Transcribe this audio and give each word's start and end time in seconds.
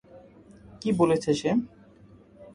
কী 0.81 0.89
বলেছে 0.91 1.31
সে? 1.33 1.49